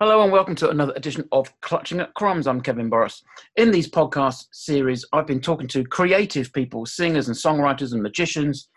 [0.00, 2.46] Hello and welcome to another edition of Clutching at Crumbs.
[2.46, 3.20] I'm Kevin Borras.
[3.56, 8.68] In these podcast series, I've been talking to creative people, singers and songwriters and magicians,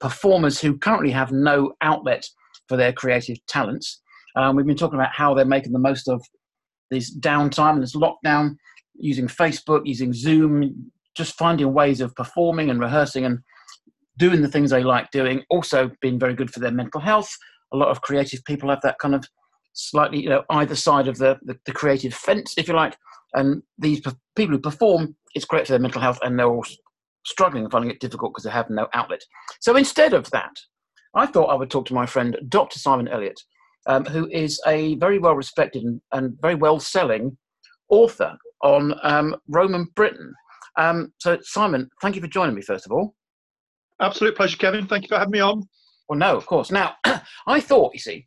[0.00, 2.26] performers who currently have no outlet
[2.66, 4.00] for their creative talents.
[4.36, 6.24] Um, we've been talking about how they're making the most of
[6.90, 8.56] this downtime and this lockdown,
[8.94, 13.40] using Facebook, using Zoom, just finding ways of performing and rehearsing and
[14.16, 15.42] doing the things they like doing.
[15.50, 17.30] Also, being very good for their mental health.
[17.74, 19.26] A lot of creative people have that kind of
[19.88, 22.96] slightly you know either side of the, the, the creative fence if you like.
[23.34, 26.64] And these people who perform it's great for their mental health and they're all
[27.24, 29.20] struggling and finding it difficult because they have no outlet.
[29.60, 30.52] So instead of that
[31.14, 33.40] i thought i would talk to my friend dr simon elliott
[33.86, 37.36] um, who is a very well respected and, and very well selling
[37.88, 40.32] author on um, roman britain.
[40.76, 43.14] Um, so simon thank you for joining me first of all.
[44.00, 44.86] Absolute pleasure kevin.
[44.86, 45.62] Thank you for having me on.
[46.08, 46.70] Well no of course.
[46.70, 46.94] Now
[47.46, 48.26] i thought you see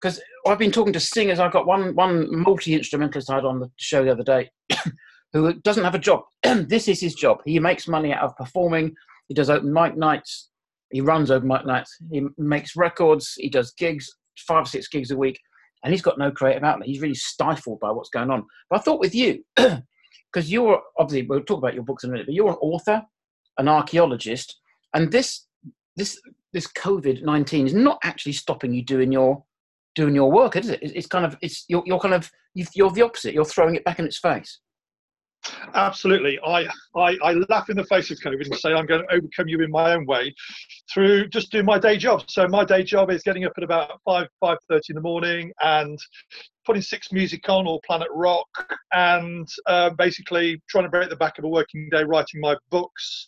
[0.00, 1.38] because I've been talking to singers.
[1.38, 4.50] I've got one one multi instrumentalist I had on the show the other day,
[5.32, 6.22] who doesn't have a job.
[6.42, 7.38] this is his job.
[7.44, 8.94] He makes money out of performing.
[9.28, 10.50] He does open mic nights.
[10.90, 11.96] He runs open mic nights.
[12.10, 13.34] He makes records.
[13.36, 15.38] He does gigs, five or six gigs a week,
[15.84, 16.88] and he's got no creative outlet.
[16.88, 18.44] He's really stifled by what's going on.
[18.68, 22.12] But I thought with you, because you're obviously we'll talk about your books in a
[22.12, 23.02] minute, but you're an author,
[23.58, 24.58] an archaeologist,
[24.94, 25.46] and this
[25.96, 26.20] this
[26.52, 29.44] this COVID nineteen is not actually stopping you doing your
[30.00, 30.80] doing your work, is it?
[30.82, 33.34] It's kind of it's you're, you're kind of you're the opposite.
[33.34, 34.60] You're throwing it back in its face.
[35.74, 36.38] Absolutely.
[36.44, 39.48] I, I, I laugh in the face of COVID and say I'm going to overcome
[39.48, 40.34] you in my own way
[40.92, 42.24] through just doing my day job.
[42.28, 45.52] So my day job is getting up at about five five thirty in the morning
[45.62, 45.98] and
[46.66, 48.48] putting six music on or Planet Rock
[48.92, 53.26] and uh, basically trying to break the back of a working day, writing my books,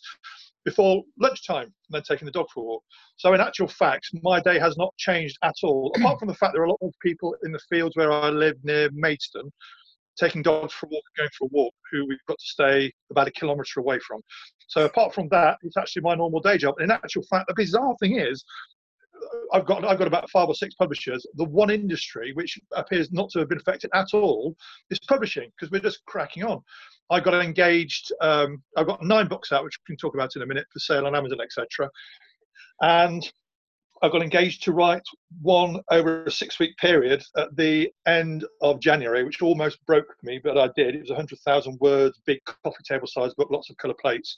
[0.65, 2.83] before lunchtime and then taking the dog for a walk.
[3.17, 6.53] So in actual fact, my day has not changed at all, apart from the fact
[6.53, 9.51] there are a lot of people in the fields where I live near Maidstone
[10.17, 13.27] taking dogs for a walk going for a walk who we've got to stay about
[13.27, 14.21] a kilometre away from.
[14.67, 16.75] So apart from that, it's actually my normal day job.
[16.77, 18.43] And in actual fact, the bizarre thing is
[19.53, 21.25] I've got I've got about five or six publishers.
[21.35, 24.55] The one industry which appears not to have been affected at all
[24.89, 26.61] is publishing because we're just cracking on.
[27.09, 28.11] I got engaged.
[28.21, 30.79] Um, I've got nine books out, which we can talk about in a minute, for
[30.79, 31.89] sale on Amazon, etc.
[32.81, 33.31] And
[34.03, 35.01] I got engaged to write
[35.41, 40.57] one over a six-week period at the end of January, which almost broke me, but
[40.57, 40.95] I did.
[40.95, 44.35] It was 100,000 words, big coffee table-sized book, lots of colour plates.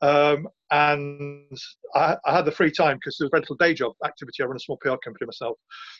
[0.00, 1.56] Um, and
[1.94, 4.42] I, I, had the free time because there was a rental day job activity.
[4.42, 5.58] I run a small PR company myself.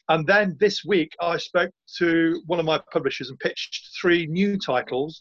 [0.08, 4.58] And then this week, I spoke to one of my publishers and pitched three new
[4.58, 5.20] titles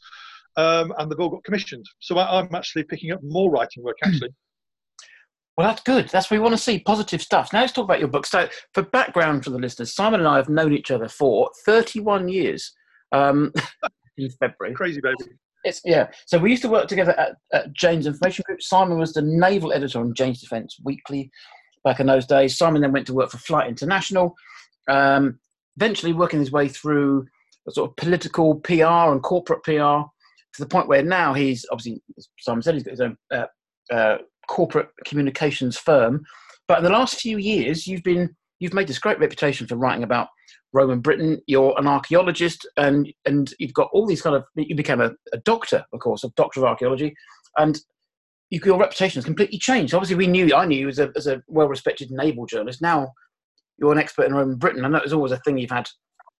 [0.55, 1.85] um, and they've all got commissioned.
[1.99, 4.29] So I, am actually picking up more writing work actually.
[5.57, 6.09] Well, that's good.
[6.09, 7.51] That's what we want to see positive stuff.
[7.51, 8.25] Now let's talk about your book.
[8.25, 12.29] So, for background for the listeners, Simon and I have known each other for 31
[12.29, 12.73] years.
[13.11, 13.51] Um,
[14.17, 14.73] in February.
[14.73, 15.31] Crazy baby.
[15.63, 16.07] It's yeah.
[16.25, 18.61] So we used to work together at, at Jane's Information Group.
[18.61, 21.29] Simon was the naval editor on Jane's Defence Weekly
[21.83, 22.57] back in those days.
[22.57, 24.35] Simon then went to work for Flight International.
[24.87, 25.39] Um,
[25.77, 27.27] eventually, working his way through
[27.69, 29.71] sort of political PR and corporate PR
[30.53, 33.45] to the point where now he's obviously, as Simon said, he's got his own uh,
[33.91, 34.17] uh,
[34.51, 36.25] corporate communications firm.
[36.67, 40.03] But in the last few years, you've been you've made this great reputation for writing
[40.03, 40.27] about
[40.73, 41.41] Roman Britain.
[41.47, 44.43] You're an archaeologist, and and you've got all these kind of.
[44.55, 47.15] You became a, a doctor, of course, a doctor of archaeology,
[47.57, 47.79] and
[48.49, 49.93] you, your reputation has completely changed.
[49.93, 52.81] Obviously, we knew I knew you as a as a well-respected naval journalist.
[52.81, 53.13] Now
[53.79, 54.83] you're an expert in Roman Britain.
[54.83, 55.87] I know it was always a thing you've had,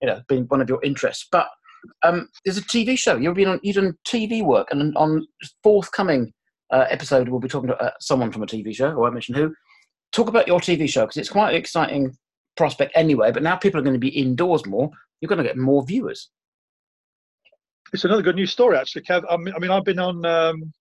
[0.02, 1.48] you know, been one of your interests, but
[2.04, 3.16] um, there's a TV show.
[3.16, 5.26] You've been on, you've done TV work, and on
[5.64, 6.34] forthcoming
[6.72, 8.90] uh, episode, we'll be talking to uh, someone from a TV show.
[8.90, 9.54] I won't mention who.
[10.12, 12.16] Talk about your TV show because it's quite an exciting
[12.58, 13.32] prospect anyway.
[13.32, 14.90] But now people are going to be indoors more.
[15.20, 16.30] You're going to get more viewers.
[17.94, 19.24] It's another good news story, actually, Kev.
[19.30, 20.74] I mean, I mean I've been on um,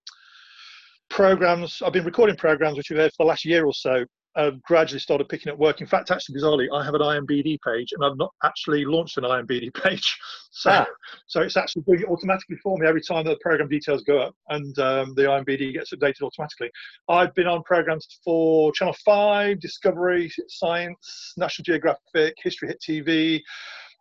[1.11, 1.83] programs.
[1.83, 4.05] I've been recording programs which we've had for the last year or so
[4.37, 5.81] uh, gradually started picking up work.
[5.81, 9.25] In fact, actually, bizarrely, I have an IMBD page, and I've not actually launched an
[9.25, 10.19] IMBD page.
[10.53, 10.87] So, ah.
[11.27, 14.34] so it's actually doing it automatically for me every time the program details go up,
[14.49, 16.71] and um, the IMBD gets updated automatically.
[17.09, 23.41] I've been on programs for Channel Five, Discovery, Science, National Geographic, History Hit TV.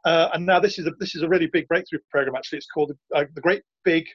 [0.06, 2.36] Uh, and now this is a this is a really big breakthrough program.
[2.36, 4.06] Actually, it's called uh, the Great Big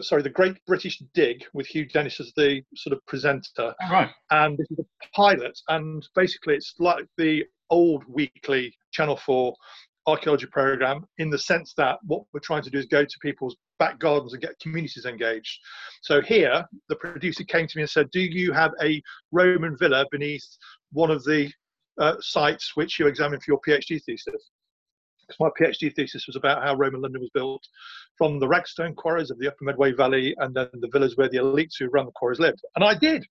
[0.00, 3.74] sorry, the Great British Dig with Hugh Dennis as the sort of presenter.
[3.90, 4.10] Right.
[4.30, 9.54] And this is a pilot, and basically it's like the old weekly Channel 4
[10.06, 13.56] archaeology program in the sense that what we're trying to do is go to people's
[13.78, 15.58] back gardens and get communities engaged.
[16.02, 19.02] So here, the producer came to me and said, "Do you have a
[19.32, 20.46] Roman villa beneath
[20.92, 21.50] one of the
[21.98, 24.50] uh, sites which you examined for your PhD thesis?"
[25.26, 27.62] Because my PhD thesis was about how Roman London was built
[28.16, 31.38] from the ragstone quarries of the Upper Medway Valley and then the villas where the
[31.38, 32.60] elites who run the quarries lived.
[32.74, 33.26] And I did.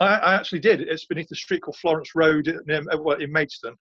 [0.00, 0.80] I, I actually did.
[0.80, 3.76] It's beneath a street called Florence Road in, in Maidstone.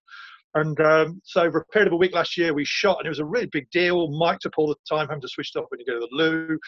[0.54, 3.10] And um, so, over a period of a week last year, we shot, and it
[3.10, 4.10] was a really big deal.
[4.10, 6.60] Mic'd up all the time, having to switch off when you go to the loo.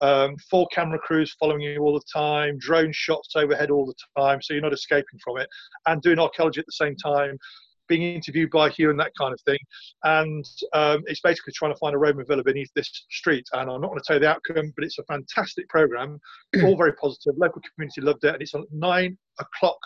[0.00, 4.42] Um, four camera crews following you all the time, drone shots overhead all the time,
[4.42, 5.48] so you're not escaping from it,
[5.86, 7.38] and doing archaeology at the same time,
[7.88, 9.58] being interviewed by Hugh and that kind of thing.
[10.04, 13.46] And um, it's basically trying to find a Roman villa beneath this street.
[13.52, 16.20] And I'm not going to tell you the outcome, but it's a fantastic program,
[16.64, 17.34] all very positive.
[17.36, 19.78] Local community loved it, and it's on nine o'clock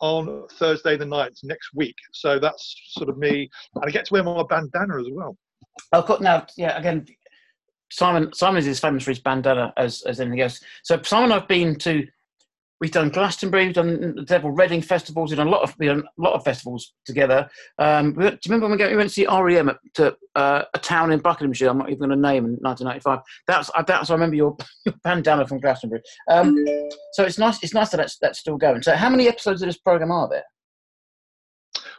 [0.00, 1.94] on Thursday the 9th next week.
[2.12, 5.36] So that's sort of me, and I get to wear my bandana as well.
[5.92, 7.06] Oh, now, yeah, again,
[7.90, 10.60] Simon Simon is famous for his bandana as as anything else.
[10.82, 12.06] So Simon, I've been to
[12.82, 16.02] We've done Glastonbury, we've done several Reading festivals, we've done a lot of, we've done
[16.02, 17.48] a lot of festivals together.
[17.78, 20.64] Um, we, do you remember when we, we went to see REM at, to uh,
[20.74, 23.20] a town in Buckinghamshire, I'm not even going to name, in 1995.
[23.46, 24.56] That's, that's I remember your,
[25.04, 26.02] bandana from Glastonbury.
[26.28, 26.56] Um,
[27.12, 28.82] so it's nice, it's nice that that's, that's still going.
[28.82, 30.42] So how many episodes of this programme are there?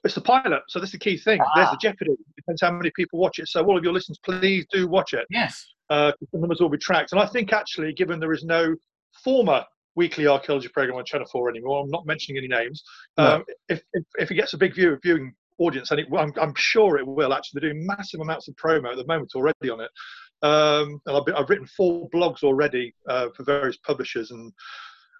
[0.03, 1.39] It's the pilot, so that's the key thing.
[1.39, 1.51] Ah.
[1.55, 2.11] There's the jeopardy.
[2.11, 3.47] It depends how many people watch it.
[3.47, 5.27] So all of your listeners, please do watch it.
[5.29, 5.65] Yes.
[5.89, 7.13] Uh, the numbers will be tracked.
[7.13, 8.75] And I think actually, given there is no
[9.23, 9.63] former
[9.95, 11.83] weekly archaeology program on Channel 4 anymore.
[11.83, 12.83] I'm not mentioning any names.
[13.17, 13.35] No.
[13.35, 16.53] Um, if, if, if, it gets a big view, viewing audience, and it, I'm, I'm,
[16.55, 19.81] sure it will actually, they're doing massive amounts of promo at the moment already on
[19.81, 19.91] it.
[20.41, 24.51] Um, and I've, been, I've, written four blogs already uh, for various publishers, and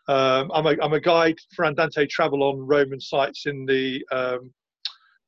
[0.10, 4.52] um, I'm, a, I'm a guide for Andante travel on Roman sites in the um,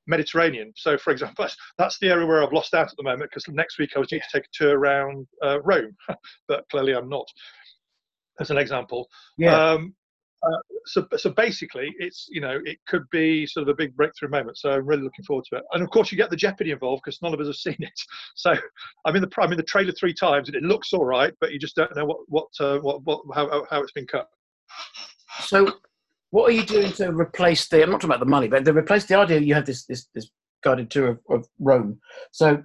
[0.07, 0.73] Mediterranean.
[0.75, 3.47] So, for example, that's, that's, the area where I've lost out at the moment because
[3.47, 5.95] next week I was due to take a tour around uh, Rome,
[6.47, 7.27] but clearly I'm not
[8.39, 9.07] as an example.
[9.37, 9.71] Yeah.
[9.71, 9.95] Um,
[10.45, 14.29] uh, so, so basically, it's you know it could be sort of a big breakthrough
[14.29, 14.57] moment.
[14.57, 15.63] So I'm really looking forward to it.
[15.71, 17.91] And of course, you get the Jeopardy involved because none of us have seen it.
[18.35, 18.53] So
[19.05, 21.51] I'm in the I'm in the trailer three times, and it looks all right, but
[21.51, 24.27] you just don't know what what uh, what, what how how it's been cut.
[25.41, 25.73] So,
[26.29, 27.81] what are you doing to replace the?
[27.81, 30.07] I'm not talking about the money, but to replace the idea you have this this
[30.13, 30.29] this
[30.63, 31.99] guided tour of, of Rome.
[32.31, 32.63] So,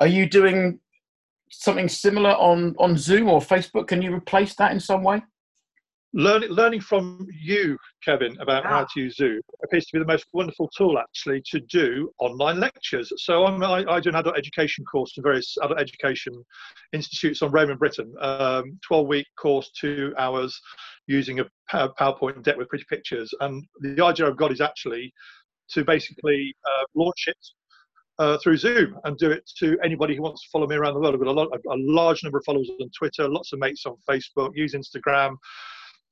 [0.00, 0.80] are you doing
[1.50, 3.88] something similar on on Zoom or Facebook?
[3.88, 5.22] Can you replace that in some way?
[6.12, 10.26] Learning, learning from you, Kevin, about how to use Zoom appears to be the most
[10.32, 13.12] wonderful tool actually to do online lectures.
[13.18, 16.32] So I'm, I, I do an adult education course to various adult education
[16.92, 20.60] institutes on Roman Britain, um, 12 week course, two hours,
[21.06, 23.32] using a PowerPoint deck with pretty pictures.
[23.38, 25.12] And the idea I've got is actually
[25.70, 27.36] to basically uh, launch it
[28.20, 31.00] uh, through Zoom and do it to anybody who wants to follow me around the
[31.00, 31.14] world.
[31.14, 33.96] I've got a, lot, a large number of followers on Twitter, lots of mates on
[34.08, 35.36] Facebook, use Instagram.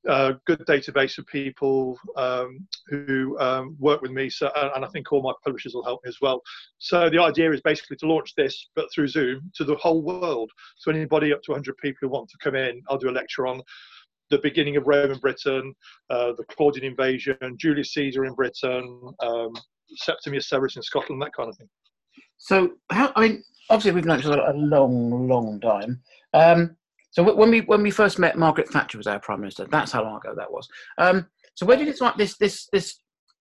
[0.09, 5.13] Uh, good database of people um, who um, work with me, so, and I think
[5.13, 6.41] all my publishers will help me as well.
[6.79, 10.51] So the idea is basically to launch this, but through Zoom, to the whole world.
[10.79, 13.47] So anybody up to 100 people who want to come in, I'll do a lecture
[13.47, 13.61] on
[14.31, 15.75] the beginning of Roman Britain,
[16.09, 19.53] uh, the Claudian invasion, Julius Caesar in Britain, um,
[19.97, 21.69] Septimius Severus in Scotland, that kind of thing.
[22.39, 26.01] So, how, I mean, obviously we've known each other a long, long time.
[26.35, 26.77] Um,
[27.11, 29.67] so when we when we first met, Margaret Thatcher was our prime minister.
[29.71, 30.69] That's how long ago that was.
[30.99, 33.01] Um, so where did this this this this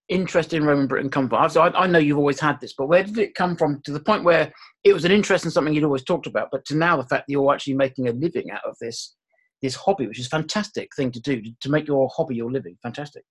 [0.09, 1.49] interest in Roman Britain come from?
[1.49, 3.91] So I, I, know you've always had this, but where did it come from to
[3.91, 4.51] the point where
[4.85, 7.27] it was an interest in something you'd always talked about, but to now the fact
[7.27, 9.15] that you're actually making a living out of this
[9.61, 12.77] this hobby, which is a fantastic thing to do to make your hobby your living.
[12.81, 13.23] Fantastic.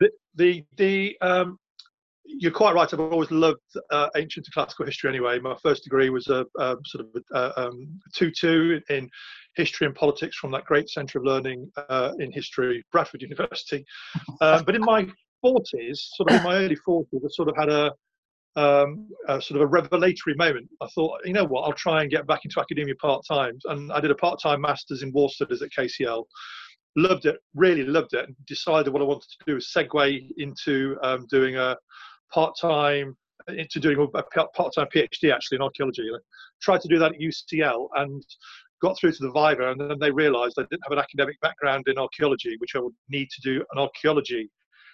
[0.00, 1.58] The the, the um,
[2.24, 2.92] you're quite right.
[2.92, 5.10] I've always loved uh, ancient and classical history.
[5.10, 9.08] Anyway, my first degree was a, a sort of a, um, two-two in
[9.56, 13.84] history and politics from that great centre of learning uh, in history, Bradford University.
[14.40, 15.06] Uh, but in my
[15.44, 17.92] 40s, sort of in my early 40s, I sort of had a,
[18.56, 20.68] um, a, sort of a revelatory moment.
[20.82, 23.58] I thought, you know what, I'll try and get back into academia part time.
[23.66, 26.24] And I did a part time master's in war studies at KCL
[26.96, 30.96] loved it, really loved it, and decided what I wanted to do was segue into
[31.02, 31.76] um, doing a
[32.34, 33.16] part-time
[33.48, 36.02] into doing a part-time PhD actually in archaeology.
[36.12, 36.18] I
[36.62, 38.24] tried to do that at UCL and
[38.82, 41.84] got through to the Viva, and then they realised I didn't have an academic background
[41.86, 44.50] in archaeology, which I would need to do an archaeology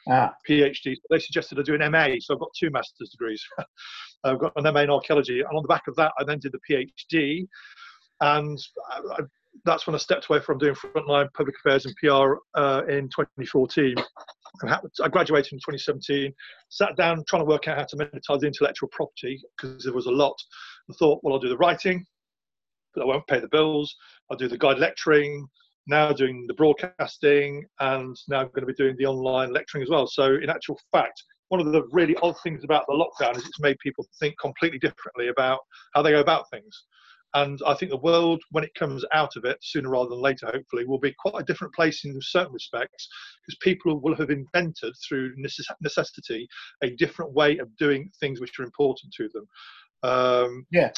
[0.08, 0.32] ah.
[0.48, 0.94] PhD.
[0.94, 3.42] So they suggested I do an MA, so I've got two master's degrees.
[4.24, 6.52] I've got an MA in archaeology, and on the back of that, I then did
[6.52, 7.46] the PhD,
[8.20, 8.58] and
[8.90, 9.20] I,
[9.64, 13.94] that's when I stepped away from doing frontline public affairs and PR uh, in 2014.
[14.62, 16.32] I graduated in 2017,
[16.68, 20.10] sat down trying to work out how to monetize intellectual property because there was a
[20.10, 20.36] lot.
[20.90, 22.04] I thought, well, I'll do the writing,
[22.94, 23.94] but I won't pay the bills.
[24.30, 25.46] I'll do the guide lecturing,
[25.86, 29.90] now doing the broadcasting, and now I'm going to be doing the online lecturing as
[29.90, 30.06] well.
[30.06, 33.60] So, in actual fact, one of the really odd things about the lockdown is it's
[33.60, 35.60] made people think completely differently about
[35.94, 36.84] how they go about things.
[37.34, 40.50] And I think the world, when it comes out of it, sooner rather than later,
[40.52, 43.08] hopefully, will be quite a different place in certain respects
[43.40, 45.34] because people will have invented through
[45.80, 46.48] necessity
[46.82, 49.46] a different way of doing things which are important to them.
[50.02, 50.90] Um, yeah.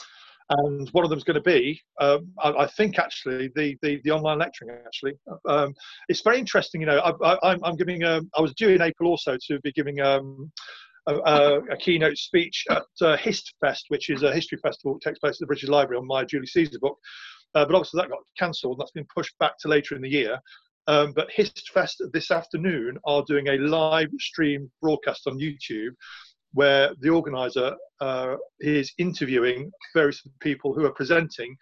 [0.51, 4.01] And one of them is going to be, um, I, I, think, actually, the, the,
[4.05, 4.77] the online lecturing.
[4.85, 5.15] Actually,
[5.49, 5.73] um,
[6.09, 6.81] it's very interesting.
[6.81, 8.03] You know, I, am giving.
[8.03, 10.01] Um, I was due in April also to be giving
[11.07, 15.35] a, a, keynote speech at uh, HistFest, which is a history festival that takes place
[15.35, 16.99] at the British Library on my Julie Caesar book.
[17.55, 20.09] Uh, but obviously that got cancelled and that's been pushed back to later in the
[20.09, 20.39] year.
[20.87, 25.95] Um, but HistFest this afternoon are doing a live stream broadcast on YouTube
[26.55, 31.57] where the organizer uh, is interviewing various people who are presenting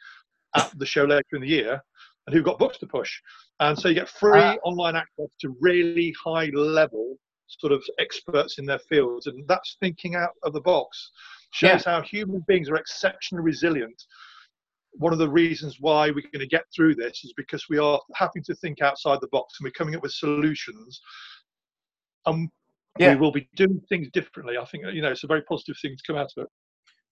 [0.57, 1.81] at the show later in the year
[2.27, 3.13] and who've got books to push.
[3.61, 7.17] And so you get free uh, online access to really high level
[7.59, 11.11] sort of experts in their fields, and that's thinking out of the box.
[11.53, 11.97] Shows yeah.
[11.97, 14.05] how human beings are exceptionally resilient.
[14.93, 18.01] One of the reasons why we're going to get through this is because we are
[18.15, 21.01] having to think outside the box and we're coming up with solutions.
[22.27, 22.51] Um,
[22.97, 23.15] and yeah.
[23.15, 24.59] we will be doing things differently.
[24.59, 26.49] I think you know it's a very positive thing to come out of it.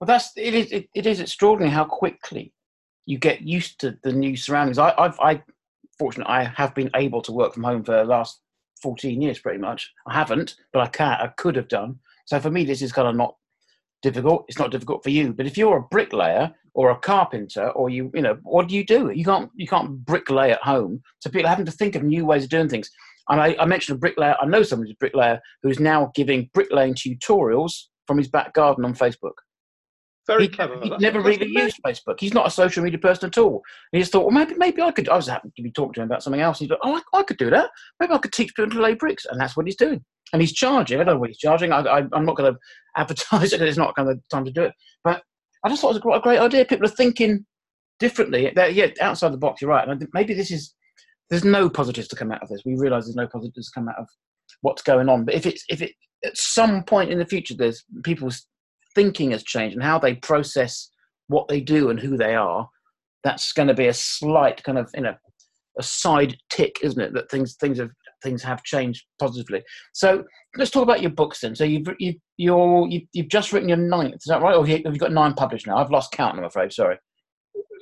[0.00, 2.52] Well, that's it is it, it is extraordinary how quickly
[3.07, 4.78] you get used to the new surroundings.
[4.78, 5.42] I, I've I
[5.99, 8.40] fortunately I have been able to work from home for the last
[8.82, 9.92] 14 years pretty much.
[10.06, 11.20] I haven't, but I can't.
[11.20, 11.97] I could have done.
[12.26, 13.35] So for me this is kind of not
[14.02, 14.44] difficult.
[14.49, 15.32] It's not difficult for you.
[15.32, 18.85] But if you're a bricklayer or a carpenter or you you know, what do you
[18.85, 19.11] do?
[19.11, 21.02] You can't you can't bricklay at home.
[21.20, 22.90] So people are having to think of new ways of doing things.
[23.28, 26.94] And I, I mentioned a bricklayer, I know somebody's a bricklayer who's now giving bricklaying
[26.94, 27.73] tutorials
[28.06, 29.35] from his back garden on Facebook.
[30.28, 30.78] Very he, clever.
[30.82, 32.20] He never really used Facebook.
[32.20, 33.62] He's not a social media person at all.
[33.92, 35.08] And he just thought, well, maybe maybe I could.
[35.08, 36.58] I was happy to be talking to him about something else.
[36.58, 37.70] He's like, oh, I, I, could do that.
[37.99, 40.04] Maybe I could teach people to lay bricks, and that's what he's doing.
[40.35, 41.00] And he's charging.
[41.00, 41.73] I don't know what he's charging.
[41.73, 42.58] I, am not going to
[42.97, 43.62] advertise it.
[43.62, 44.73] It's not kind of time to do it.
[45.02, 45.23] But
[45.64, 46.66] I just thought it was a great idea.
[46.66, 47.47] People are thinking
[47.99, 48.52] differently.
[48.54, 49.62] They're, yeah, outside the box.
[49.62, 49.88] You're right.
[49.88, 50.75] And maybe this is.
[51.30, 52.62] There's no positives to come out of this.
[52.64, 54.06] We realise there's no positives to come out of
[54.61, 55.25] what's going on.
[55.25, 55.92] But if it's if it
[56.25, 58.47] at some point in the future, there's people's
[58.99, 60.90] thinking has changed and how they process
[61.28, 62.69] what they do and who they are,
[63.23, 65.14] that's going to be a slight kind of you know
[65.78, 67.12] a side tick, isn't it?
[67.14, 67.90] That things things have
[68.25, 69.62] things have changed positively.
[69.93, 70.25] So
[70.57, 71.55] let's talk about your books then.
[71.55, 74.57] So you've you you're you've, you've just written your ninth, is that right?
[74.57, 75.76] Or have you got nine published now?
[75.76, 76.37] I've lost count.
[76.37, 76.73] I'm afraid.
[76.73, 76.99] Sorry.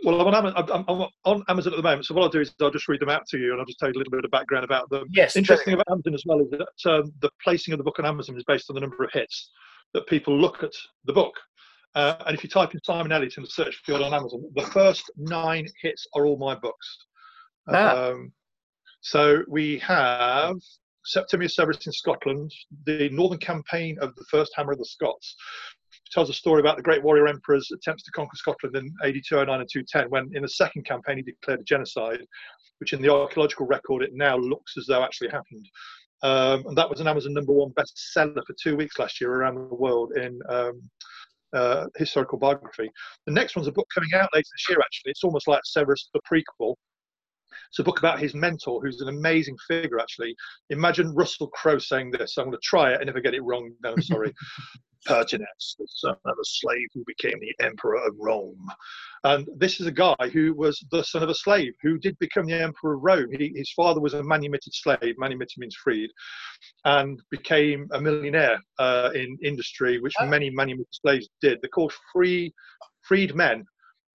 [0.04, 2.54] Well, I'm on, I'm, I'm on, Amazon at the moment, so what I'll do is
[2.60, 4.24] I'll just read them out to you, and I'll just tell you a little bit
[4.26, 5.04] of background about them.
[5.10, 5.36] Yes.
[5.36, 8.36] Interesting about Amazon as well is that um, the placing of the book on Amazon
[8.36, 9.50] is based on the number of hits
[9.94, 10.72] that people look at
[11.04, 11.34] the book.
[11.94, 14.66] Uh, and if you type in Simon Elliott in the search field on Amazon, the
[14.66, 16.98] first nine hits are all my books.
[17.68, 18.10] Ah.
[18.10, 18.32] Um,
[19.00, 20.56] so we have
[21.06, 22.52] Septimius Severus in Scotland,
[22.84, 25.36] the Northern Campaign of the First Hammer of the Scots,
[26.10, 29.60] tells a story about the great warrior emperor's attempts to conquer Scotland in AD 209
[29.60, 32.20] and 210, when in the second campaign he declared a genocide,
[32.78, 35.66] which in the archaeological record it now looks as though actually happened.
[36.22, 39.56] Um, and that was an Amazon number one bestseller for two weeks last year around
[39.56, 40.82] the world in um,
[41.52, 42.90] uh, historical biography.
[43.26, 45.10] The next one's a book coming out later this year, actually.
[45.10, 46.74] It's almost like Severus, the prequel.
[47.68, 50.34] It's a book about his mentor, who's an amazing figure, actually.
[50.70, 52.36] Imagine Russell Crowe saying this.
[52.36, 54.32] I'm going to try it, and if I get it wrong, no, I'm sorry.
[55.06, 58.68] Pertinax, the son of a slave who became the emperor of Rome.
[59.24, 62.46] And this is a guy who was the son of a slave who did become
[62.46, 63.30] the emperor of Rome.
[63.30, 66.10] He, his father was a manumitted slave, manumitted means freed,
[66.84, 71.58] and became a millionaire uh, in industry, which many manumitted slaves did.
[71.62, 72.52] They're called free
[73.06, 73.64] freed men.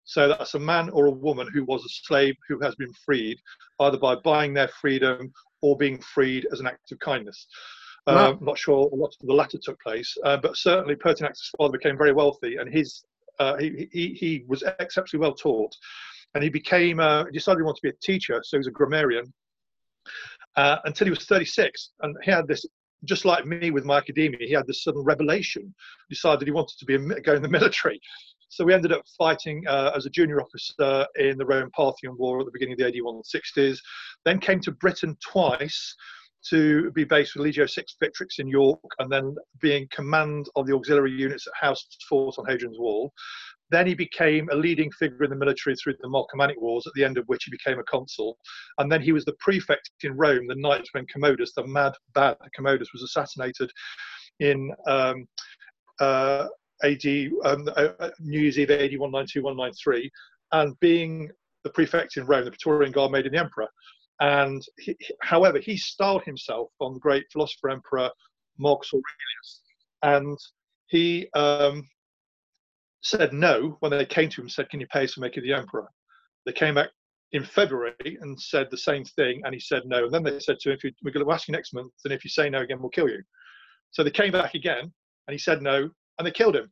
[0.07, 3.39] So that's a man or a woman who was a slave who has been freed,
[3.81, 5.33] either by buying their freedom
[5.63, 7.47] or being freed as an act of kindness.
[8.07, 8.15] Wow.
[8.15, 11.99] Uh, I'm not sure what the latter took place, uh, but certainly Pertinax's father became
[11.99, 13.05] very wealthy, and his
[13.41, 15.75] uh, he, he, he was exceptionally well taught,
[16.35, 18.71] and he became uh, decided he wanted to be a teacher, so he was a
[18.71, 19.33] grammarian
[20.55, 22.65] uh, until he was 36, and he had this.
[23.05, 25.73] Just like me with my academia, he had this sudden revelation.
[26.09, 28.01] Decided he wanted to be a, go in the military,
[28.49, 32.41] so we ended up fighting uh, as a junior officer in the Roman Parthian War
[32.41, 33.79] at the beginning of the AD 160s.
[34.25, 35.95] Then came to Britain twice
[36.51, 40.75] to be based with Legio 6 Victrix in York and then being command of the
[40.75, 43.13] auxiliary units at House Fort on Hadrian's Wall.
[43.71, 47.05] Then he became a leading figure in the military through the Marcomannic Wars, at the
[47.05, 48.39] end of which he became a consul.
[48.79, 52.37] And then he was the prefect in Rome the night when Commodus, the mad, bad
[52.55, 53.71] Commodus, was assassinated
[54.39, 55.27] in um,
[55.99, 56.47] uh,
[56.83, 57.05] AD,
[57.45, 60.11] um, uh, uh, New Year's Eve AD 192, 193.
[60.53, 61.31] And being
[61.65, 63.69] the prefect in Rome, the Praetorian Guard made him the emperor.
[64.21, 68.11] And he, however, he styled himself on the great philosopher emperor
[68.59, 69.61] Marcus Aurelius.
[70.03, 70.39] and
[70.89, 71.87] he um,
[73.03, 75.37] said no when they came to him and said, "Can you pay us to make
[75.37, 75.89] you the emperor?"
[76.45, 76.91] They came back
[77.33, 80.05] in February and said the same thing, and he said no.
[80.05, 82.25] And then they said to him, "We're going to ask you next month, and if
[82.25, 83.23] you say no again, we'll kill you."
[83.91, 84.93] So they came back again,
[85.27, 86.71] and he said no, and they killed him.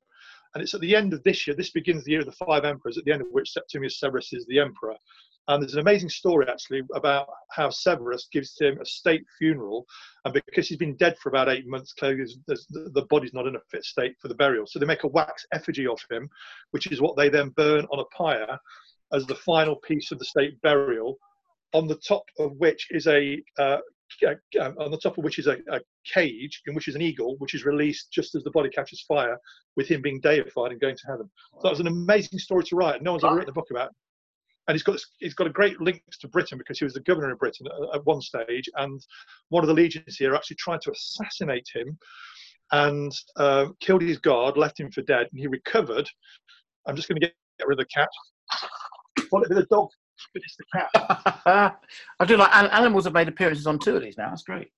[0.54, 1.56] And it's at the end of this year.
[1.56, 4.32] This begins the year of the five emperors, at the end of which Septimius Severus
[4.32, 4.94] is the emperor.
[5.48, 9.84] And there's an amazing story actually about how Severus gives him a state funeral,
[10.24, 13.60] and because he's been dead for about eight months, clearly the body's not in a
[13.70, 14.66] fit state for the burial.
[14.66, 16.30] So they make a wax effigy of him,
[16.70, 18.58] which is what they then burn on a pyre
[19.12, 21.18] as the final piece of the state burial,
[21.74, 23.78] on the top of which is a uh,
[24.80, 27.54] on the top of which is a, a, cage in which is an eagle, which
[27.54, 29.38] is released just as the body catches fire,
[29.76, 31.30] with him being deified and going to heaven.
[31.54, 33.02] So that was an amazing story to write.
[33.02, 33.88] No one's ever written a book about.
[33.88, 33.96] It.
[34.66, 37.32] And he's got he's got a great links to Britain because he was the governor
[37.32, 39.00] of Britain at, at one stage, and
[39.50, 41.98] one of the legions here actually tried to assassinate him,
[42.72, 46.08] and uh, killed his guard, left him for dead, and he recovered.
[46.86, 47.34] I'm just going to get,
[47.66, 48.08] rid of the cat.
[49.30, 49.88] What the dog?
[50.32, 50.64] But it's the
[51.44, 51.80] cat.
[52.20, 54.30] I do like animals have made appearances on two of these now.
[54.30, 54.68] That's great.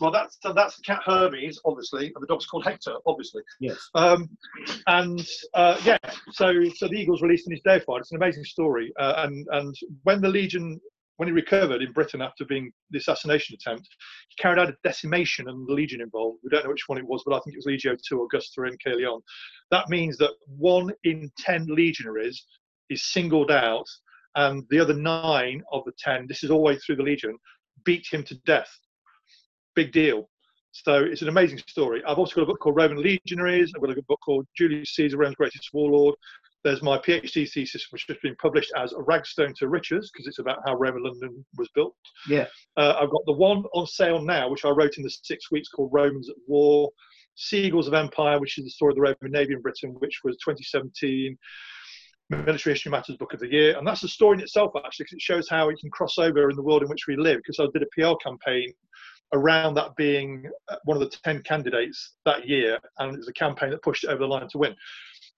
[0.00, 3.42] Well, that's so that's the cat Hermes, obviously, and the dog's called Hector, obviously.
[3.58, 3.78] Yes.
[3.94, 4.28] Um,
[4.86, 5.98] and uh, yeah,
[6.32, 8.00] so so the eagle's released and he's deified.
[8.00, 8.92] It's an amazing story.
[8.98, 9.74] Uh, and and
[10.04, 10.80] when the Legion,
[11.16, 13.88] when he recovered in Britain after being the assassination attempt,
[14.28, 16.38] he carried out a decimation, and the Legion involved.
[16.44, 18.62] We don't know which one it was, but I think it was Legio Two, Augusta,
[18.62, 19.20] and Caerleon.
[19.72, 22.44] That means that one in ten legionaries
[22.90, 23.86] is singled out,
[24.36, 27.36] and the other nine of the ten, this is all the way through the Legion,
[27.84, 28.70] beat him to death
[29.74, 30.28] big deal.
[30.72, 32.02] So it's an amazing story.
[32.06, 33.72] I've also got a book called Roman Legionaries.
[33.74, 36.14] I've got a book called Julius Caesar, Rome's Greatest Warlord.
[36.62, 40.38] There's my PhD thesis, which has been published as a ragstone to riches, because it's
[40.38, 41.96] about how Roman London was built.
[42.28, 42.46] Yeah.
[42.76, 45.70] Uh, I've got the one on sale now, which I wrote in the six weeks
[45.70, 46.90] called Romans at War.
[47.36, 50.20] Sea Eagles of Empire, which is the story of the Roman Navy in Britain, which
[50.22, 51.38] was 2017
[52.30, 53.76] Military History Matters Book of the Year.
[53.76, 56.48] And that's a story in itself, actually, because it shows how it can cross over
[56.48, 57.38] in the world in which we live.
[57.38, 58.72] Because I did a PR campaign
[59.32, 63.32] around that being uh, one of the 10 candidates that year, and it was a
[63.32, 64.74] campaign that pushed it over the line to win.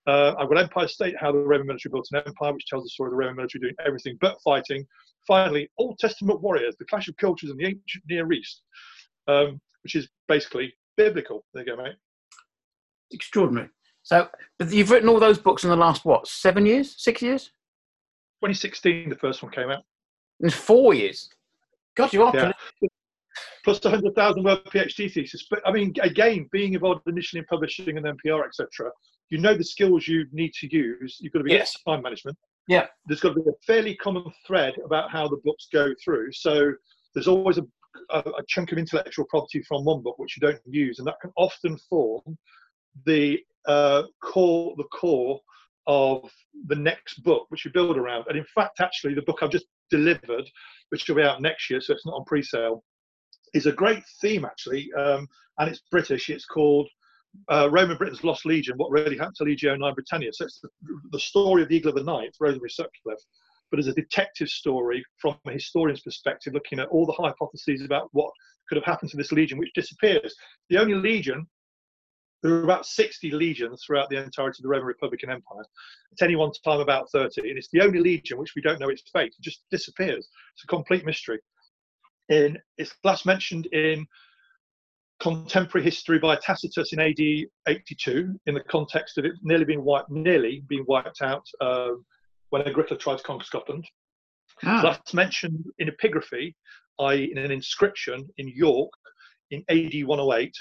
[0.07, 2.90] Uh, I've got Empire State, how the Roman military built an empire, which tells the
[2.90, 4.85] story of the Roman military doing everything but fighting.
[5.26, 8.62] Finally, Old Testament warriors, the clash of cultures in the ancient Near East,
[9.28, 11.44] um, which is basically biblical.
[11.55, 11.94] There you go, mate.
[13.12, 13.68] Extraordinary.
[14.03, 17.53] So, but you've written all those books in the last what, seven years, six years?
[18.43, 19.85] 2016, the first one came out.
[20.41, 21.31] In four years.
[21.95, 22.53] God, you are yeah
[23.65, 25.47] 100,000 word PhD thesis.
[25.49, 28.91] But I mean, again, being involved initially in publishing and then PR, etc.,
[29.31, 31.19] you know the skills you need to use.
[31.21, 31.75] You've got to be yes.
[31.87, 32.37] time management.
[32.69, 32.87] Yeah.
[33.07, 36.33] There's got to be a fairly common thread about how the books go through.
[36.33, 36.73] So
[37.15, 37.65] there's always a,
[38.11, 41.21] a, a chunk of intellectual property from one book which you don't use, and that
[41.23, 42.37] can often form
[43.07, 45.40] the uh, core, the core
[45.87, 46.31] of
[46.68, 48.25] the next book, which you build around.
[48.29, 50.48] And in fact, actually, the book I've just delivered,
[50.90, 52.85] which will be out next year, so it's not on pre-sale,
[53.55, 56.31] is a great theme actually, um, and it's British.
[56.31, 56.88] It's called
[57.51, 60.33] uh, Roman Britain's Lost Legion: What Really Happened to Legio IX Britannia.
[60.33, 60.68] So it's the,
[61.11, 63.18] the story of the Eagle of the Ninth, Rosemary Sutcliff,
[63.70, 68.09] but as a detective story from a historian's perspective, looking at all the hypotheses about
[68.12, 68.31] what
[68.68, 70.35] could have happened to this legion, which disappears.
[70.70, 71.46] The only legion.
[72.42, 75.64] There are about 60 legions throughout the entirety of the Roman Republican Empire.
[76.12, 77.48] At any one time, about 30.
[77.48, 79.35] And it's the only legion which we don't know its fate.
[79.38, 80.28] It just disappears.
[80.55, 81.38] It's a complete mystery
[82.28, 84.07] in it's last mentioned in
[85.20, 90.11] contemporary history by Tacitus in AD 82 in the context of it nearly being wiped,
[90.11, 91.90] nearly being wiped out uh,
[92.50, 93.87] when Agricola tried to conquer Scotland.
[94.64, 94.83] Ah.
[94.83, 96.55] That's mentioned in epigraphy,
[97.00, 98.90] i.e., in an inscription in York
[99.50, 100.52] in AD 108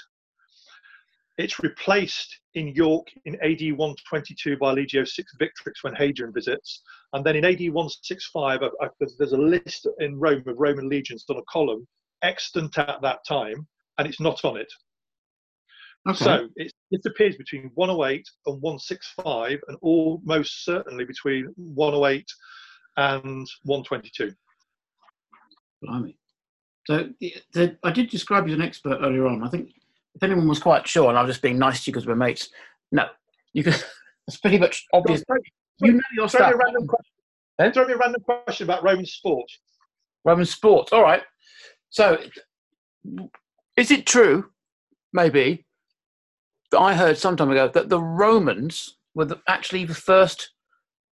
[1.42, 6.82] it's replaced in York in AD 122 by Legio 6 Victrix when Hadrian visits.
[7.12, 8.60] And then in AD 165,
[9.18, 11.86] there's a list in Rome of Roman legions on a column
[12.22, 13.66] extant at that time,
[13.98, 14.72] and it's not on it.
[16.08, 16.24] Okay.
[16.24, 22.26] So it disappears between 108 and 165, and almost certainly between 108
[22.96, 24.32] and 122.
[25.82, 26.16] Blimey.
[26.86, 29.44] So the, the, I did describe you as an expert earlier on.
[29.44, 29.70] I think
[30.14, 32.14] if anyone was quite sure, and I was just being nice to you because we're
[32.14, 32.48] mates,
[32.90, 33.06] no,
[33.52, 33.74] you can.
[34.28, 35.24] It's pretty much obvious.
[35.80, 36.50] you know your throw stuff.
[36.50, 37.12] Me a random question.
[37.58, 37.70] Eh?
[37.72, 39.50] Throw me a random question about Roman sport.
[40.24, 40.92] Roman sport.
[40.92, 41.22] All right.
[41.90, 42.18] So,
[43.76, 44.46] is it true,
[45.12, 45.66] maybe,
[46.70, 50.50] that I heard some time ago that the Romans were the, actually the first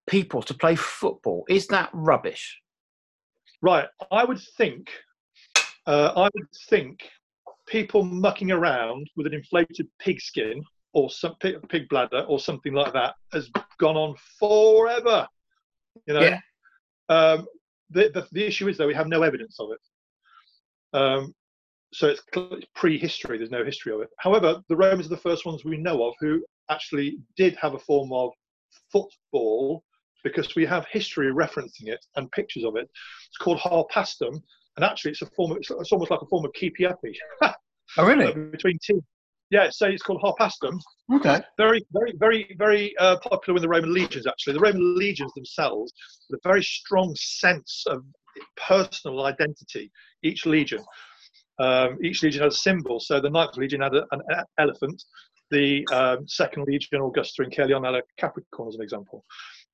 [0.06, 1.46] people to play football?
[1.48, 2.60] Is that rubbish?
[3.62, 3.86] Right.
[4.12, 4.90] I would think.
[5.86, 7.08] Uh, I would think
[7.70, 12.92] people mucking around with an inflated pigskin or some pig, pig bladder or something like
[12.92, 15.26] that has gone on forever.
[16.06, 16.40] You know, Yeah.
[17.08, 17.46] um,
[17.90, 20.98] the, the the issue is though we have no evidence of it.
[20.98, 21.34] Um,
[21.92, 23.38] so it's it's prehistory.
[23.38, 24.08] There's no history of it.
[24.18, 27.78] However, the Romans are the first ones we know of who actually did have a
[27.78, 28.30] form of
[28.92, 29.82] football
[30.24, 32.88] because we have history referencing it and pictures of it.
[33.28, 34.42] It's called harpastum,
[34.78, 35.50] and actually it's a form.
[35.50, 38.32] Of, it's, almost like a form of keepy uppy Oh, really?
[38.52, 39.02] between teams.
[39.50, 40.78] Yeah, so it's called harpastum.
[41.14, 41.40] Okay.
[41.56, 44.26] Very, very, very, very uh, popular with the Roman legions.
[44.26, 45.92] Actually, the Roman legions themselves
[46.32, 48.04] a very strong sense of
[48.68, 49.90] personal identity.
[50.22, 50.84] Each legion,
[51.58, 53.00] um, each legion had a symbol.
[53.00, 54.20] So the Ninth Legion had a, an
[54.60, 55.02] elephant.
[55.50, 59.24] The um, Second Legion, Augusta and Caerleon, had a Capricorn as an example.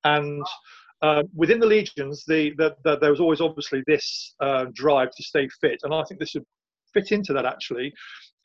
[0.05, 0.41] And
[1.01, 5.23] uh, within the legions, the, the, the, there was always obviously this uh, drive to
[5.23, 6.45] stay fit, and I think this would
[6.93, 7.93] fit into that actually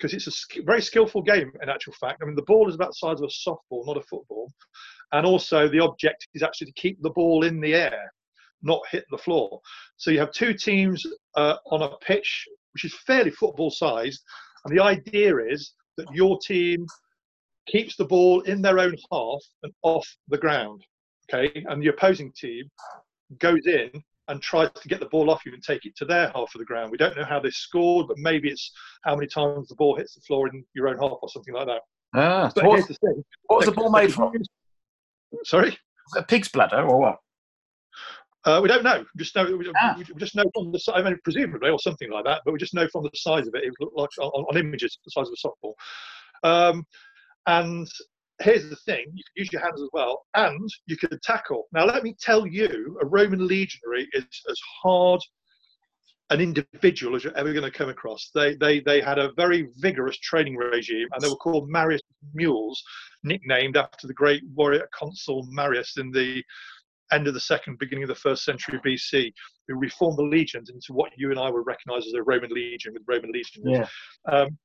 [0.00, 2.20] because it's a sk- very skillful game in actual fact.
[2.22, 4.50] I mean, the ball is about the size of a softball, not a football.
[5.12, 8.10] And also, the object is actually to keep the ball in the air,
[8.62, 9.60] not hit the floor.
[9.96, 11.04] So you have two teams
[11.36, 14.22] uh, on a pitch, which is fairly football sized.
[14.64, 16.86] And the idea is that your team
[17.66, 20.82] keeps the ball in their own half and off the ground.
[21.32, 21.64] Okay.
[21.68, 22.70] And the opposing team
[23.38, 23.90] goes in
[24.28, 26.58] and tries to get the ball off you and take it to their half of
[26.58, 26.90] the ground.
[26.90, 28.72] We don't know how they scored, but maybe it's
[29.04, 31.66] how many times the ball hits the floor in your own half or something like
[31.66, 31.80] that.
[32.14, 33.24] Ah, so what, the thing.
[33.46, 34.32] what was the ball made from?
[35.44, 35.76] Sorry?
[36.16, 37.18] A pig's bladder or what?
[38.44, 39.04] Uh, we don't know.
[39.14, 39.44] We just know.
[39.56, 39.94] We, Ah.
[39.96, 40.94] we just know from the size.
[40.96, 42.42] I mean, presumably, or something like that.
[42.44, 43.64] But we just know from the size of it.
[43.64, 45.74] It looked like on, on images the size of a softball.
[46.42, 46.84] Um,
[47.46, 47.86] and
[48.40, 51.66] here's the thing: you can use your hands as well, and you can tackle.
[51.72, 55.20] Now, let me tell you, a Roman legionary is as hard
[56.30, 58.30] an individual as you're ever going to come across.
[58.34, 62.02] They they they had a very vigorous training regime, and they were called Marius
[62.34, 62.82] mules,
[63.24, 66.42] nicknamed after the great warrior consul Marius in the
[67.12, 69.32] end of the second, beginning of the first century BC,
[69.66, 72.92] who reformed the legions into what you and I would recognise as a Roman legion
[72.92, 73.88] with Roman legionaries.
[74.28, 74.32] Yeah.
[74.32, 74.58] Um,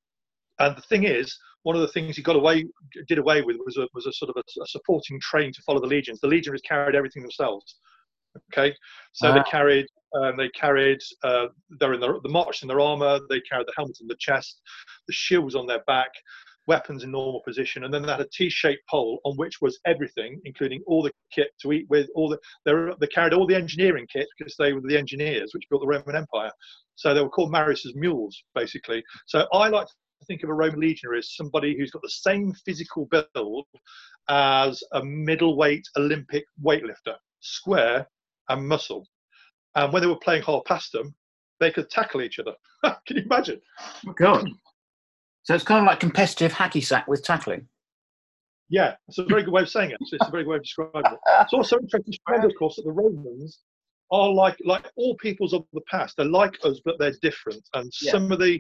[0.60, 2.66] and the thing is, one of the things he got away,
[3.08, 5.82] did away with, was a, was a sort of a, a supporting train to follow
[5.82, 6.20] the legions.
[6.20, 7.78] The legionaries carried everything themselves.
[8.54, 8.76] Okay,
[9.14, 9.44] so they Ah.
[9.50, 11.48] carried, um, they carried, uh,
[11.80, 13.20] they're in the, the march in their armor.
[13.30, 14.62] They carried the helmet in the chest,
[15.08, 16.10] the shields on their back,
[16.68, 20.42] weapons in normal position, and then they had a T-shaped pole on which was everything,
[20.44, 22.10] including all the kit to eat with.
[22.14, 25.52] All the they, were, they carried all the engineering kit because they were the engineers
[25.54, 26.52] which built the Roman Empire.
[26.96, 29.04] So they were called Marius's mules, basically.
[29.28, 32.54] So I like to think of a Roman legionary as somebody who's got the same
[32.66, 33.66] physical build
[34.30, 38.08] as a middleweight Olympic weightlifter, square
[38.50, 39.08] and muscle.
[39.76, 41.14] And when they were playing harpastum,
[41.60, 42.54] they could tackle each other.
[43.08, 43.62] Can you imagine?
[44.08, 44.48] Oh, God.
[45.44, 47.68] So it's kind of like competitive hacky sack with tackling.
[48.70, 49.98] Yeah, it's a very good way of saying it.
[50.00, 51.20] It's, it's a very good way of describing it.
[51.42, 53.60] It's also interesting to remember, of course, that the Romans
[54.12, 56.18] are like like all peoples of the past.
[56.18, 57.62] They're like us, but they're different.
[57.76, 58.12] And Yeah.
[58.12, 58.60] some of the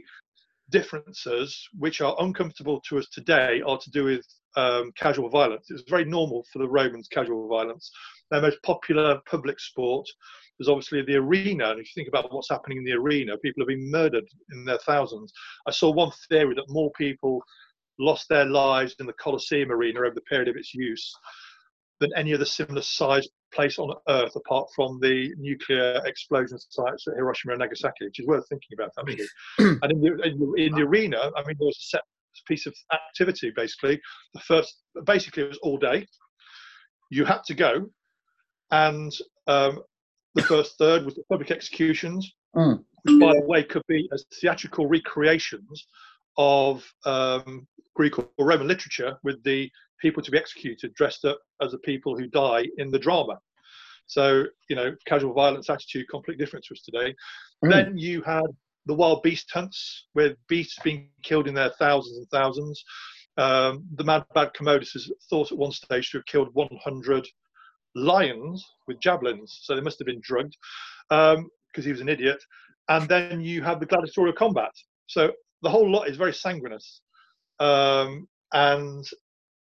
[0.69, 4.25] differences which are uncomfortable to us today are to do with
[4.55, 5.67] um, casual violence.
[5.69, 7.91] It's very normal for the Romans casual violence.
[8.31, 10.07] Their most popular public sport
[10.59, 11.71] is obviously the arena.
[11.71, 14.65] And if you think about what's happening in the arena, people have been murdered in
[14.65, 15.31] their thousands.
[15.67, 17.41] I saw one theory that more people
[17.99, 21.13] lost their lives in the Colosseum arena over the period of its use
[21.99, 27.15] than any other similar sized place on earth apart from the nuclear explosion sites at
[27.15, 29.25] Hiroshima and Nagasaki, which is worth thinking about actually.
[29.81, 32.01] and in the, in the in the arena, I mean, there was a set
[32.47, 33.99] piece of activity basically.
[34.33, 36.05] The first, basically, it was all day.
[37.09, 37.89] You had to go,
[38.71, 39.11] and
[39.47, 39.81] um,
[40.33, 42.83] the first third was the public executions, Mm.
[43.03, 45.87] which, by the way, could be as theatrical recreations
[46.37, 49.69] of um, Greek or Roman literature with the
[50.01, 53.39] people to be executed dressed up as the people who die in the drama.
[54.07, 57.15] So, you know, casual violence attitude, completely difference us today.
[57.63, 57.71] Mm.
[57.71, 58.45] Then you had
[58.85, 62.83] the wild beast hunts with beasts being killed in their thousands and thousands.
[63.37, 67.27] Um, the mad bad Commodus is thought at one stage to have killed 100
[67.95, 70.55] lions with javelins, so they must have been drugged
[71.09, 72.41] because he was an idiot.
[72.87, 74.71] And then you have the gladiatorial combat.
[75.07, 75.31] So
[75.63, 77.01] the whole lot is very sanguineous.
[77.59, 79.03] Um, and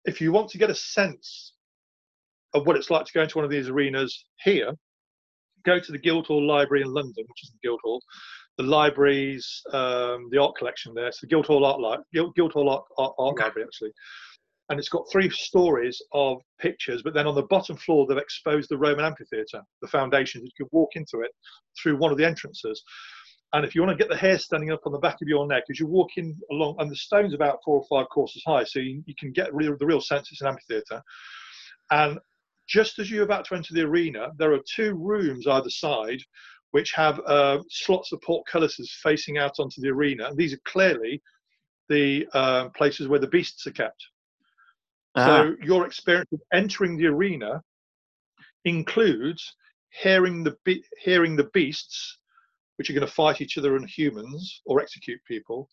[0.05, 1.55] if you want to get a sense
[2.55, 4.73] of what it's like to go into one of these arenas here,
[5.65, 8.03] go to the Guildhall Library in London, which is the Guildhall.
[8.57, 11.13] The library's um, the art collection there.
[11.13, 13.45] So the Guildhall Art, Li- Guild, Guildhall Art, art, art Okay.
[13.45, 13.93] Library actually,
[14.69, 17.03] and it's got three stories of pictures.
[17.03, 20.45] But then on the bottom floor, they've exposed the Roman amphitheatre, the foundations.
[20.45, 21.31] You could walk into it
[21.81, 22.83] through one of the entrances.
[23.55, 25.47] And if you want to get the hair standing up on the back of your
[25.47, 28.79] neck as you're walking along, and the stone's about four or five courses high, so
[28.79, 31.03] you, you can get real, the real sense it's an amphitheatre.
[31.91, 32.19] And
[32.69, 36.21] just as you're about to enter the arena, there are two rooms either side
[36.73, 40.27] which have uh, slots of portcullises facing out onto the arena.
[40.29, 41.23] And these are clearly
[41.89, 44.03] the uh, places where the beasts are kept.
[45.17, 45.65] So Ah.
[45.65, 47.63] your experience of entering the arena
[48.65, 49.55] includes
[49.91, 52.19] hearing the be- hearing the beasts,
[52.77, 55.69] which are going to fight each other and humans or execute people,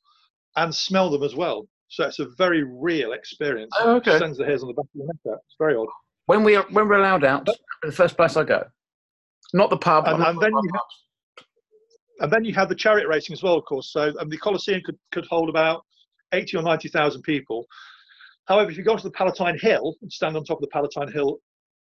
[0.56, 1.68] and smell them as well.
[1.90, 3.74] So it's a very real experience.
[3.80, 4.16] Oh, okay.
[4.16, 5.18] It sends the hairs on the back of your neck.
[5.46, 5.90] It's very odd.
[6.28, 7.48] When we are, when we're allowed out,
[7.84, 8.64] the first place I go,
[9.54, 10.06] not the pub.
[10.08, 10.82] And- and then you pub.
[12.22, 13.92] And then you have the chariot racing as well, of course.
[13.92, 15.84] So um, the Colosseum could, could hold about
[16.32, 17.66] 80 or 90,000 people.
[18.48, 21.12] However, if you go to the Palatine Hill and stand on top of the Palatine
[21.12, 21.40] Hill,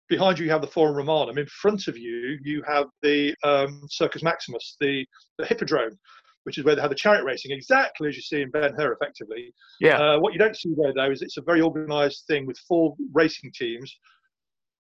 [0.09, 1.37] behind you you have the Forum Romanum.
[1.37, 5.05] In front of you, you have the um, Circus Maximus, the,
[5.37, 5.97] the Hippodrome,
[6.45, 8.93] which is where they have the chariot racing, exactly as you see in Ben Hur,
[8.93, 9.53] effectively.
[9.79, 9.99] yeah.
[9.99, 12.95] Uh, what you don't see there, though, is it's a very organised thing with four
[13.13, 13.95] racing teams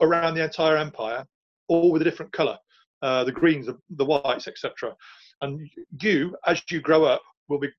[0.03, 1.25] around the entire empire,
[1.67, 2.57] all with a different colour
[3.03, 4.95] uh, the greens, the, the whites, etc.
[5.41, 5.69] And
[6.01, 7.69] you, as you grow up, will be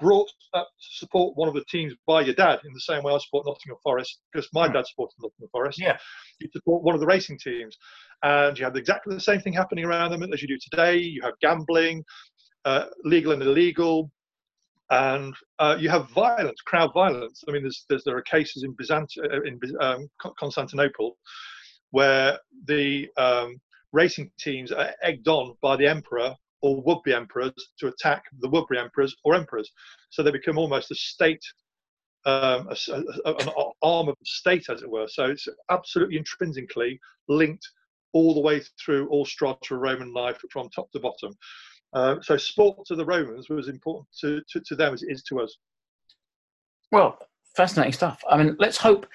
[0.00, 3.12] brought up to support one of the teams by your dad in the same way
[3.12, 4.74] I support Nottingham Forest because my Hmm.
[4.74, 5.80] dad supported Nottingham Forest.
[5.80, 5.98] Yeah.
[6.38, 7.76] You support one of the racing teams,
[8.22, 10.98] and you have exactly the same thing happening around them as you do today.
[10.98, 12.04] You have gambling,
[12.64, 14.08] uh, legal and illegal,
[14.90, 17.44] and uh, you have violence, crowd violence.
[17.48, 21.16] I mean, there's, there's there are cases in Byzant uh, in um, Constantinople
[21.90, 23.56] where the um,
[23.92, 28.78] racing teams are egged on by the emperor or would-be emperors to attack the would-be
[28.78, 29.70] emperors or emperors.
[30.10, 31.42] So they become almost a state,
[32.26, 33.48] um, a- a- an
[33.82, 35.08] arm of the state, as it were.
[35.08, 36.98] So it's absolutely intrinsically
[37.28, 37.66] linked
[38.12, 41.32] all the way through all strata of Roman life from top to bottom.
[41.94, 45.22] Uh, so sport to the Romans was important to, to, to them as it is
[45.24, 45.56] to us.
[46.92, 47.18] Well,
[47.56, 48.22] fascinating stuff.
[48.28, 49.06] I mean, let's hope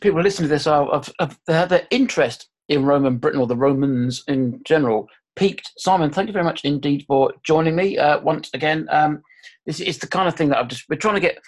[0.00, 4.24] people listening to this are of, of their interest in Roman Britain or the Romans
[4.28, 5.70] in general peaked.
[5.78, 8.88] Simon, thank you very much indeed for joining me uh, once again.
[8.90, 9.22] Um,
[9.66, 11.38] this is the kind of thing that I've just we're trying to get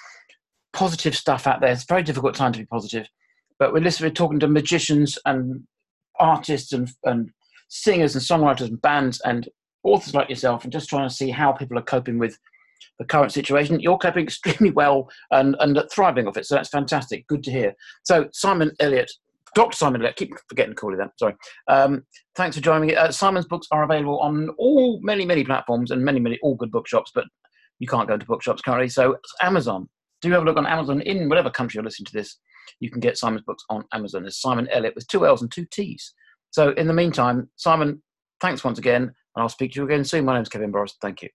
[0.72, 1.72] positive stuff out there.
[1.72, 3.08] It's a very difficult time to be positive,
[3.58, 5.66] but we're listening, we're talking to magicians and
[6.20, 7.30] artists and and
[7.68, 9.48] singers and songwriters and bands and
[9.84, 12.38] authors like yourself, and just trying to see how people are coping with
[12.98, 13.80] the current situation.
[13.80, 16.46] You're coping extremely well and, and thriving off it.
[16.46, 17.26] So that's fantastic.
[17.26, 17.74] Good to hear.
[18.02, 19.10] So Simon Elliott,
[19.54, 19.76] Dr.
[19.76, 21.12] Simon Elliott, keep forgetting to call you that.
[21.18, 21.34] Sorry.
[21.68, 22.04] Um,
[22.36, 22.96] thanks for joining me.
[22.96, 26.70] Uh, Simon's books are available on all many, many platforms and many, many all good
[26.70, 27.24] bookshops, but
[27.78, 28.88] you can't go into bookshops currently.
[28.88, 29.88] So Amazon.
[30.20, 32.40] Do have a look on Amazon in whatever country you're listening to this.
[32.80, 34.26] You can get Simon's books on Amazon.
[34.26, 36.12] It's Simon Elliott with two L's and two T's.
[36.50, 38.02] So in the meantime, Simon,
[38.40, 40.24] thanks once again, and I'll speak to you again soon.
[40.24, 40.94] My name's Kevin Borras.
[41.00, 41.28] Thank you.